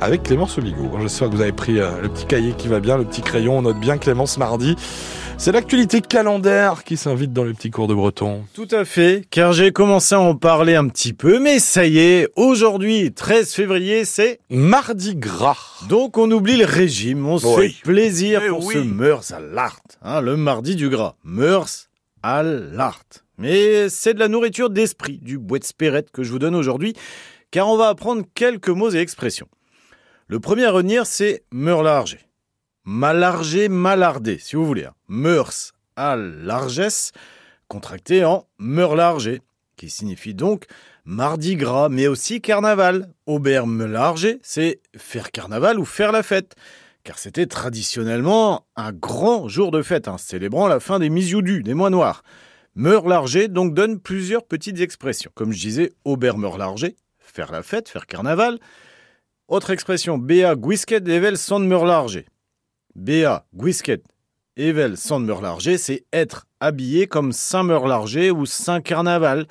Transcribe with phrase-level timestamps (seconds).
[0.00, 0.90] avec Clémence Bigot.
[1.02, 3.58] J'espère que vous avez pris euh, le petit cahier qui va bien, le petit crayon.
[3.58, 4.76] On note bien Clémence mardi.
[5.36, 8.44] C'est l'actualité calendaire qui s'invite dans les petits cours de breton.
[8.54, 11.98] Tout à fait, car j'ai commencé à en parler un petit peu, mais ça y
[11.98, 15.82] est, aujourd'hui, 13 février, c'est Mardi Gras.
[15.90, 18.74] Donc on oublie le régime, on se fait plaisir Eh pour oui.
[18.76, 21.16] ce meurs à l'art, hein, le mardi du gras.
[21.24, 21.68] Meurs
[22.22, 23.04] à l'art.
[23.36, 26.94] Mais c'est de la nourriture d'esprit, du bois de spérette que je vous donne aujourd'hui,
[27.50, 29.48] car on va apprendre quelques mots et expressions.
[30.28, 32.20] Le premier à retenir, c'est meurlarger.
[32.84, 34.84] Malarger, malarder, si vous voulez.
[34.84, 34.94] hein.
[35.08, 35.52] Meurs
[35.96, 37.12] à largesse,
[37.68, 39.42] contracté en meurlarger,
[39.76, 40.66] qui signifie donc
[41.04, 43.12] mardi gras, mais aussi carnaval.
[43.26, 46.54] Aubert meurlarger, c'est faire carnaval ou faire la fête.
[47.02, 51.74] Car c'était traditionnellement un grand jour de fête, hein, célébrant la fin des misioudus, des
[51.74, 52.22] mois noirs.
[52.74, 55.30] Meurlarger donc donne plusieurs petites expressions.
[55.34, 56.96] Comme je disais, Aubert meurlarger,
[57.30, 58.58] faire la fête, faire carnaval.
[59.48, 62.26] Autre expression, Béa guisket evel son meurlarger.
[62.94, 64.02] Béa guisket
[64.56, 69.46] evel son meurlarger, c'est être habillé comme Saint meurlarger ou Saint carnaval.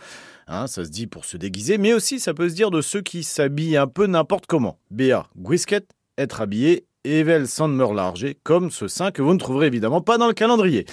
[0.47, 3.01] Hein, ça se dit pour se déguiser, mais aussi ça peut se dire de ceux
[3.01, 4.79] qui s'habillent un peu n'importe comment.
[4.89, 5.87] Béa guisket,
[6.17, 10.27] être habillé, Evel son meurlarger, comme ce saint que vous ne trouverez évidemment pas dans
[10.27, 10.85] le calendrier.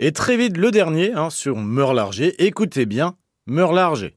[0.00, 3.16] Et très vite le dernier, hein, sur meurlarger, écoutez bien,
[3.46, 4.16] meurlarger.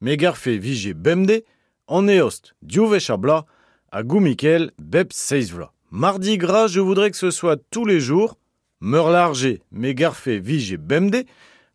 [0.00, 1.42] Megarfe vigé bemde,
[1.88, 3.46] en eost, diuvechabla,
[3.90, 5.72] à Goumikel, Beb Seisvla.
[5.90, 8.36] Mardi gras, je voudrais que ce soit tous les jours.
[8.80, 11.24] Meurlarger, Megarfe, Vigé, Bemde.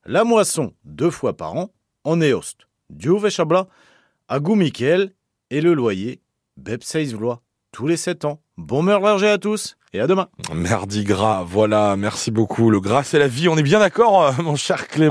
[0.06, 1.72] La moisson, deux fois par an.
[2.04, 3.68] En Eost, Diuvechabla,
[4.28, 5.12] à Goumikel.
[5.50, 6.22] Et le loyer,
[6.58, 7.40] Beb Seisvla.
[7.72, 8.40] Tous les sept ans.
[8.58, 10.28] Bon meurlarger à tous et à demain.
[10.54, 12.70] Mardi Gras, voilà, merci beaucoup.
[12.70, 15.02] Le gras, c'est la vie, on est bien d'accord, euh, mon cher Clément